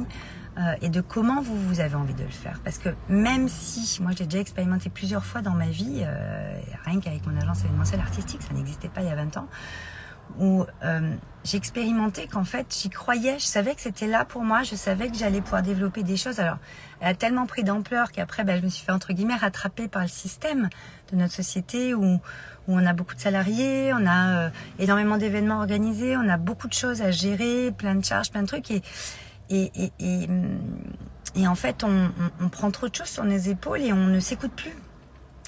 euh, 0.58 0.74
et 0.80 0.88
de 0.88 1.02
comment 1.02 1.42
vous, 1.42 1.56
vous 1.68 1.80
avez 1.80 1.96
envie 1.96 2.14
de 2.14 2.22
le 2.22 2.30
faire. 2.30 2.60
Parce 2.64 2.78
que 2.78 2.88
même 3.10 3.46
si, 3.46 4.02
moi 4.02 4.12
j'ai 4.16 4.24
déjà 4.24 4.38
expérimenté 4.38 4.88
plusieurs 4.88 5.24
fois 5.24 5.42
dans 5.42 5.52
ma 5.52 5.68
vie, 5.68 6.00
euh, 6.02 6.58
rien 6.86 6.98
qu'avec 6.98 7.26
mon 7.26 7.36
agence 7.36 7.62
événementielle 7.64 8.00
artistique, 8.00 8.40
ça 8.42 8.54
n'existait 8.54 8.88
pas 8.88 9.02
il 9.02 9.08
y 9.08 9.10
a 9.10 9.16
20 9.16 9.36
ans, 9.36 9.48
où 10.38 10.64
euh, 10.82 11.14
j'ai 11.44 11.58
expérimenté 11.58 12.26
qu'en 12.26 12.44
fait 12.44 12.74
j'y 12.80 12.88
croyais, 12.88 13.38
je 13.38 13.44
savais 13.44 13.74
que 13.74 13.82
c'était 13.82 14.06
là 14.06 14.24
pour 14.24 14.44
moi, 14.44 14.62
je 14.62 14.76
savais 14.76 15.10
que 15.10 15.16
j'allais 15.16 15.42
pouvoir 15.42 15.62
développer 15.62 16.02
des 16.02 16.16
choses. 16.16 16.40
Alors, 16.40 16.56
elle 17.00 17.08
a 17.08 17.14
tellement 17.14 17.44
pris 17.44 17.62
d'ampleur 17.62 18.10
qu'après, 18.10 18.42
ben, 18.42 18.58
je 18.58 18.64
me 18.64 18.70
suis 18.70 18.86
fait 18.86 18.92
entre 18.92 19.12
guillemets 19.12 19.36
rattraper 19.36 19.88
par 19.88 20.00
le 20.00 20.08
système 20.08 20.70
de 21.12 21.16
notre 21.16 21.34
société 21.34 21.92
où, 21.92 22.02
où 22.04 22.18
on 22.68 22.86
a 22.86 22.94
beaucoup 22.94 23.14
de 23.14 23.20
salariés, 23.20 23.92
on 23.92 24.06
a 24.06 24.50
énormément 24.78 25.18
d'événements 25.18 25.58
organisés, 25.58 26.16
on 26.16 26.30
a 26.30 26.38
beaucoup 26.38 26.66
de 26.66 26.72
choses 26.72 27.02
à 27.02 27.10
gérer, 27.10 27.72
plein 27.76 27.94
de 27.94 28.04
charges, 28.04 28.30
plein 28.30 28.40
de 28.40 28.48
trucs 28.48 28.70
et 28.70 28.82
et, 29.50 29.70
et, 30.00 30.28
et, 31.34 31.46
en 31.46 31.54
fait, 31.54 31.84
on, 31.84 32.10
on, 32.40 32.48
prend 32.48 32.70
trop 32.70 32.88
de 32.88 32.94
choses 32.94 33.08
sur 33.08 33.24
nos 33.24 33.36
épaules 33.36 33.80
et 33.80 33.92
on 33.92 34.06
ne 34.06 34.20
s'écoute 34.20 34.52
plus. 34.52 34.74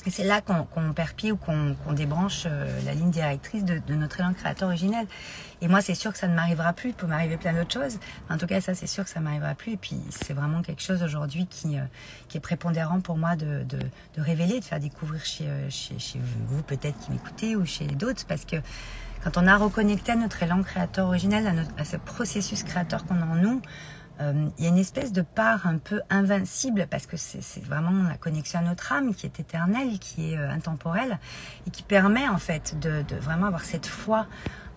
Et 0.06 0.10
c'est 0.10 0.24
là 0.24 0.40
qu'on 0.40 0.92
perd 0.92 1.12
pied 1.12 1.32
ou 1.32 1.36
qu'on 1.36 1.92
débranche 1.92 2.44
euh, 2.46 2.80
la 2.86 2.94
ligne 2.94 3.10
directrice 3.10 3.64
de, 3.64 3.80
de, 3.84 3.94
notre 3.94 4.20
élan 4.20 4.32
créateur 4.32 4.68
originel. 4.68 5.06
Et 5.60 5.68
moi, 5.68 5.80
c'est 5.80 5.94
sûr 5.94 6.12
que 6.12 6.18
ça 6.18 6.28
ne 6.28 6.34
m'arrivera 6.34 6.72
plus. 6.72 6.90
Il 6.90 6.94
peut 6.94 7.06
m'arriver 7.06 7.36
plein 7.36 7.52
d'autres 7.52 7.72
choses. 7.72 7.98
En 8.30 8.38
tout 8.38 8.46
cas, 8.46 8.60
ça, 8.60 8.74
c'est 8.74 8.86
sûr 8.86 9.04
que 9.04 9.10
ça 9.10 9.20
m'arrivera 9.20 9.54
plus. 9.54 9.72
Et 9.72 9.76
puis, 9.76 9.96
c'est 10.10 10.34
vraiment 10.34 10.62
quelque 10.62 10.82
chose 10.82 11.02
aujourd'hui 11.02 11.46
qui, 11.46 11.76
euh, 11.76 11.82
qui 12.28 12.36
est 12.36 12.40
prépondérant 12.40 13.00
pour 13.00 13.18
moi 13.18 13.34
de, 13.34 13.64
de, 13.64 13.78
de, 13.78 14.22
révéler, 14.22 14.60
de 14.60 14.64
faire 14.64 14.80
découvrir 14.80 15.24
chez, 15.24 15.46
euh, 15.46 15.68
chez, 15.68 15.98
chez 15.98 16.20
vous, 16.46 16.62
peut-être 16.62 16.98
qui 17.00 17.10
m'écoutez, 17.10 17.56
ou 17.56 17.66
chez 17.66 17.86
d'autres. 17.86 18.24
Parce 18.26 18.44
que 18.44 18.56
quand 19.28 19.42
on 19.42 19.46
a 19.46 19.58
reconnecté 19.58 20.12
à 20.12 20.16
notre 20.16 20.42
élan 20.42 20.62
créateur 20.62 21.06
originel, 21.06 21.66
à, 21.76 21.84
ce 21.84 21.98
processus 21.98 22.62
créateur 22.62 23.04
qu'on 23.04 23.20
a 23.20 23.26
en 23.26 23.34
nous, 23.34 23.60
euh, 24.20 24.48
il 24.56 24.64
y 24.64 24.66
a 24.66 24.70
une 24.70 24.78
espèce 24.78 25.12
de 25.12 25.20
part 25.20 25.66
un 25.66 25.76
peu 25.76 26.00
invincible 26.08 26.86
parce 26.90 27.06
que 27.06 27.18
c'est 27.18 27.62
vraiment 27.62 28.08
la 28.08 28.16
connexion 28.16 28.60
à 28.60 28.62
notre 28.62 28.90
âme 28.90 29.14
qui 29.14 29.26
est 29.26 29.38
éternelle, 29.38 29.98
qui 29.98 30.32
est 30.32 30.38
euh, 30.38 30.50
intemporelle 30.50 31.18
et 31.66 31.70
qui 31.70 31.82
permet 31.82 32.26
en 32.26 32.38
fait 32.38 32.78
de, 32.80 33.04
vraiment 33.20 33.46
avoir 33.48 33.64
cette 33.64 33.86
foi 33.86 34.26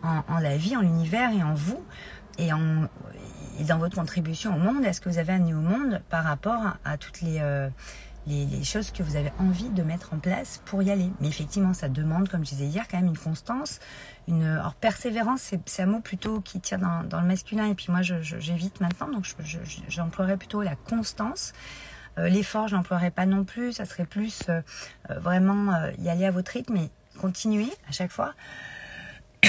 en, 0.03 0.39
la 0.39 0.57
vie, 0.57 0.75
en 0.75 0.81
l'univers 0.81 1.31
et 1.31 1.43
en 1.43 1.53
vous 1.53 1.81
et, 2.37 2.49
dans 2.49 3.77
votre 3.77 3.95
contribution 3.95 4.55
au 4.55 4.59
monde. 4.59 4.83
Est-ce 4.83 4.99
que 4.99 5.07
vous 5.07 5.17
avez 5.17 5.31
amené 5.33 5.53
au 5.53 5.61
monde 5.61 6.01
par 6.09 6.25
rapport 6.25 6.61
à, 6.61 6.77
à 6.83 6.97
toutes 6.97 7.21
les 7.21 7.37
euh, 7.39 7.69
les, 8.27 8.63
choses 8.63 8.91
que 8.91 9.03
vous 9.03 9.15
avez 9.15 9.31
envie 9.39 9.69
de 9.69 9.83
mettre 9.83 10.13
en 10.13 10.19
place 10.19 10.61
pour 10.65 10.81
y 10.83 10.91
aller. 10.91 11.09
Mais 11.19 11.27
effectivement, 11.27 11.73
ça 11.73 11.89
demande, 11.89 12.29
comme 12.29 12.45
je 12.45 12.51
disais 12.51 12.65
hier, 12.65 12.87
quand 12.89 12.97
même 12.97 13.07
une 13.07 13.17
constance, 13.17 13.79
une 14.27 14.43
alors 14.43 14.75
persévérance. 14.75 15.53
C'est 15.65 15.81
un 15.81 15.87
mot 15.87 15.99
plutôt 15.99 16.41
qui 16.41 16.59
tient 16.59 16.77
dans, 16.77 17.03
dans, 17.03 17.21
le 17.21 17.27
masculin. 17.27 17.67
Et 17.67 17.75
puis 17.75 17.87
moi, 17.89 18.01
j'évite 18.01 18.79
maintenant, 18.79 19.09
donc 19.09 19.25
j'emploierais 19.87 20.37
plutôt 20.37 20.61
la 20.61 20.75
constance. 20.75 21.53
Euh, 22.17 22.29
L'effort, 22.29 22.67
je 22.67 22.75
n'emploierais 22.75 23.11
pas 23.11 23.25
non 23.25 23.43
plus. 23.43 23.73
Ça 23.73 23.85
serait 23.85 24.05
plus 24.05 24.41
euh, 24.49 24.61
euh, 25.09 25.19
vraiment 25.19 25.73
euh, 25.73 25.91
y 25.99 26.09
aller 26.09 26.25
à 26.25 26.31
votre 26.31 26.51
rythme 26.51 26.75
et 26.77 26.91
continuer 27.19 27.71
à 27.87 27.91
chaque 27.91 28.11
fois. 28.11 28.33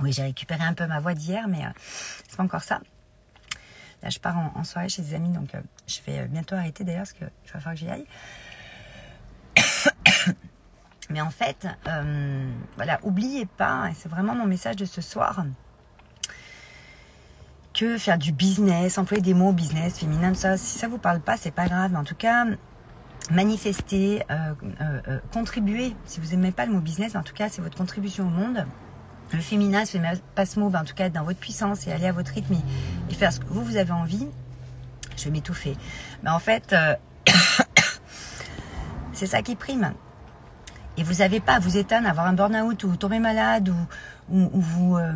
oui, 0.00 0.12
j'ai 0.12 0.22
récupéré 0.22 0.64
un 0.64 0.74
peu 0.74 0.86
ma 0.86 1.00
voix 1.00 1.14
d'hier, 1.14 1.48
mais 1.48 1.64
c'est 2.28 2.36
pas 2.36 2.42
encore 2.42 2.62
ça. 2.62 2.80
Là, 4.02 4.08
je 4.08 4.18
pars 4.18 4.36
en, 4.54 4.64
soirée 4.64 4.88
chez 4.88 5.02
des 5.02 5.14
amis, 5.14 5.28
donc 5.28 5.54
euh, 5.54 5.60
je 5.86 5.98
vais 6.06 6.20
euh, 6.20 6.26
bientôt 6.26 6.54
arrêter 6.54 6.84
d'ailleurs, 6.84 7.02
parce 7.02 7.12
qu'il 7.12 7.26
va 7.26 7.60
falloir 7.60 7.74
que 7.74 7.80
j'y 7.80 7.90
aille. 7.90 8.06
Mais 11.10 11.20
en 11.20 11.30
fait, 11.30 11.66
euh, 11.86 12.50
voilà, 12.76 12.98
oubliez 13.02 13.44
pas, 13.44 13.90
et 13.90 13.94
c'est 13.94 14.08
vraiment 14.08 14.34
mon 14.34 14.46
message 14.46 14.76
de 14.76 14.86
ce 14.86 15.02
soir, 15.02 15.44
que 17.74 17.98
faire 17.98 18.16
du 18.16 18.32
business, 18.32 18.96
employer 18.96 19.22
des 19.22 19.34
mots 19.34 19.52
business, 19.52 19.98
féminin, 19.98 20.32
ça, 20.34 20.56
si 20.56 20.78
ça 20.78 20.88
vous 20.88 20.98
parle 20.98 21.20
pas, 21.20 21.36
c'est 21.36 21.50
pas 21.50 21.66
grave. 21.66 21.92
Mais 21.92 21.98
en 21.98 22.04
tout 22.04 22.14
cas, 22.14 22.46
manifester, 23.30 24.22
contribuer. 25.32 25.94
Si 26.04 26.20
vous 26.20 26.34
aimez 26.34 26.52
pas 26.52 26.66
le 26.66 26.72
mot 26.72 26.80
business, 26.80 27.14
en 27.14 27.22
tout 27.22 27.34
cas, 27.34 27.48
c'est 27.48 27.62
votre 27.62 27.76
contribution 27.76 28.26
au 28.26 28.30
monde 28.30 28.66
le 29.36 29.42
féminin, 29.42 29.84
ce 29.84 29.98
pas 30.34 30.46
ce 30.46 30.58
mot, 30.58 30.72
en 30.74 30.84
tout 30.84 30.94
cas 30.94 31.06
être 31.06 31.12
dans 31.12 31.24
votre 31.24 31.38
puissance 31.38 31.86
et 31.86 31.92
aller 31.92 32.06
à 32.06 32.12
votre 32.12 32.32
rythme 32.32 32.54
et, 33.10 33.14
faire 33.14 33.32
ce 33.32 33.40
que 33.40 33.46
vous, 33.46 33.64
vous 33.64 33.76
avez 33.76 33.92
envie. 33.92 34.26
Je 35.16 35.24
vais 35.24 35.30
m'étouffer. 35.30 35.76
Mais 36.22 36.30
en 36.30 36.38
fait, 36.38 36.72
euh, 36.72 36.94
c'est 39.12 39.26
ça 39.26 39.42
qui 39.42 39.54
prime. 39.54 39.92
Et 40.96 41.02
vous 41.02 41.14
n'avez 41.14 41.40
pas 41.40 41.54
à 41.54 41.58
vous 41.60 41.76
éteindre, 41.76 42.08
avoir 42.08 42.26
un 42.26 42.32
burn-out 42.32 42.84
ou 42.84 42.96
tomber 42.96 43.20
malade 43.20 43.68
ou, 43.68 44.36
ou, 44.36 44.60
vous 44.60 44.96
euh, 44.96 45.12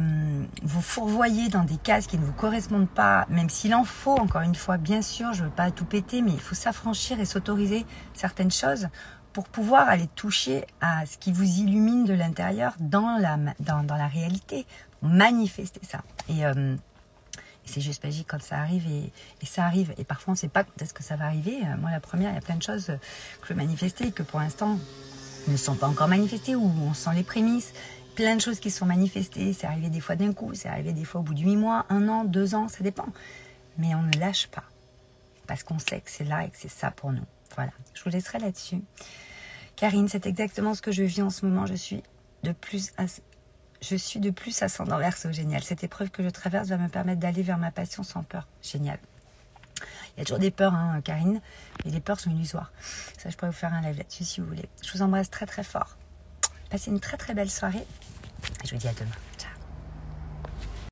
vous 0.63 0.81
fourvoyez 0.81 1.49
dans 1.49 1.65
des 1.65 1.77
cases 1.77 2.07
qui 2.07 2.17
ne 2.17 2.25
vous 2.25 2.33
correspondent 2.33 2.89
pas, 2.89 3.27
même 3.29 3.51
s'il 3.51 3.75
en 3.75 3.85
faut, 3.85 4.17
encore 4.17 4.43
une 4.43 4.55
fois, 4.55 4.77
bien 4.77 5.03
sûr, 5.03 5.33
je 5.33 5.43
ne 5.43 5.49
veux 5.49 5.53
pas 5.53 5.71
tout 5.71 5.85
péter, 5.85 6.23
mais 6.23 6.33
il 6.33 6.41
faut 6.41 6.55
s'affranchir 6.55 7.21
et 7.21 7.25
s'autoriser 7.25 7.85
certaines 8.15 8.51
choses 8.51 8.89
pour 9.35 9.49
pouvoir 9.49 9.89
aller 9.89 10.07
toucher 10.15 10.65
à 10.81 11.05
ce 11.05 11.19
qui 11.19 11.33
vous 11.33 11.43
illumine 11.43 12.05
de 12.05 12.15
l'intérieur 12.15 12.75
dans 12.79 13.19
la, 13.19 13.37
dans, 13.59 13.97
la 13.97 14.07
réalité, 14.07 14.65
manifester 15.03 15.81
ça. 15.83 16.03
Et, 16.29 16.47
euh, 16.47 16.77
c'est 17.67 17.81
juste 17.81 18.05
magique 18.05 18.27
quand 18.29 18.43
ça 18.43 18.59
arrive 18.59 18.87
et, 18.87 19.11
et, 19.43 19.47
ça 19.47 19.65
arrive. 19.65 19.93
Et 19.99 20.05
parfois 20.05 20.33
on 20.33 20.35
ne 20.35 20.39
sait 20.39 20.49
pas 20.49 20.65
quand 20.65 20.81
est-ce 20.81 20.95
que 20.95 21.03
ça 21.03 21.17
va 21.17 21.27
arriver. 21.27 21.59
Euh, 21.65 21.77
moi 21.79 21.91
la 21.91 22.01
première, 22.01 22.31
il 22.31 22.35
y 22.35 22.39
a 22.39 22.43
plein 22.43 22.57
de 22.57 22.63
choses 22.63 22.87
que 22.87 23.49
je 23.49 23.53
veux 23.53 23.57
manifester 23.57 24.13
que 24.13 24.23
pour 24.23 24.39
l'instant 24.39 24.79
ne 25.49 25.57
sont 25.57 25.75
pas 25.75 25.89
encore 25.89 26.09
manifestées 26.09 26.55
ou 26.55 26.71
on 26.83 26.95
sent 26.95 27.11
les 27.15 27.25
prémices. 27.25 27.73
Plein 28.15 28.37
de 28.37 28.41
choses 28.41 28.61
qui 28.61 28.71
sont 28.71 28.87
manifestées. 28.87 29.53
C'est 29.53 29.67
arrivé 29.67 29.91
des 29.91 30.01
fois 30.01 30.15
d'un 30.15 30.33
coup, 30.33 30.55
c'est 30.55 30.69
arrivé 30.69 30.93
des 30.93 31.05
fois 31.05 31.21
au 31.21 31.25
bout 31.25 31.35
de 31.35 31.41
huit 31.41 31.57
mois, 31.57 31.87
un 31.89 32.09
an, 32.09 32.25
deux 32.25 32.55
ans, 32.55 32.69
ça 32.69 32.85
dépend. 32.85 33.09
Mais 33.79 33.95
on 33.97 34.03
ne 34.03 34.17
lâche 34.19 34.47
pas 34.49 34.65
parce 35.49 35.65
qu'on 35.65 35.81
sait 35.81 36.01
que 36.01 36.11
c'est 36.11 36.25
là 36.25 36.45
et 36.45 36.51
que 36.51 36.57
c'est 36.57 36.71
ça 36.71 36.93
pour 36.93 37.13
nous. 37.13 37.27
Voilà, 37.57 37.73
je 37.95 38.03
vous 38.03 38.11
laisserai 38.11 38.39
là-dessus. 38.39 38.83
Karine, 39.77 40.09
c'est 40.09 40.27
exactement 40.27 40.75
ce 40.75 40.83
que 40.83 40.93
je 40.93 41.03
vis 41.03 41.23
en 41.23 41.31
ce 41.31 41.47
moment. 41.47 41.67
Je 41.67 41.75
suis 41.75 42.03
de 42.43 42.53
plus 42.53 42.93
à, 42.97 43.07
je 43.81 43.97
suis 43.97 44.21
de 44.21 44.31
plus 44.31 44.63
ascendant 44.63 44.99
verso. 44.99 45.31
Génial. 45.33 45.63
Cette 45.63 45.85
épreuve 45.85 46.11
que 46.11 46.23
je 46.23 46.29
traverse 46.29 46.69
va 46.69 46.79
me 46.79 46.89
permettre 46.89 47.21
d'aller 47.21 47.43
vers 47.43 47.59
ma 47.59 47.71
passion 47.71 48.03
sans 48.03 48.23
peur. 48.23 48.47
Génial. 48.63 48.99
Il 50.17 50.21
y 50.21 50.23
a 50.23 50.25
toujours 50.25 50.39
des 50.39 50.53
peurs, 50.53 50.75
hein, 50.75 51.01
Karine, 51.03 51.41
mais 51.85 51.91
les 51.91 52.01
peurs 52.01 52.21
sont 52.21 52.31
illusoires. 52.31 52.73
Ça, 53.19 53.31
je 53.31 53.37
pourrais 53.37 53.51
vous 53.51 53.57
faire 53.57 53.75
un 53.75 53.81
live 53.81 53.99
là-dessus 53.99 54.25
si 54.25 54.41
vous 54.41 54.47
voulez. 54.47 54.69
Je 54.83 54.93
vous 54.93 55.03
embrasse 55.03 55.29
très 55.29 55.47
très 55.47 55.65
fort. 55.65 55.97
Passez 56.71 56.91
une 56.91 57.01
très 57.01 57.17
très 57.17 57.35
belle 57.35 57.51
soirée 57.51 57.87
et 58.63 58.67
je 58.67 58.75
vous 58.75 58.81
dis 58.81 58.89
à 58.89 58.93
demain. 58.93 59.11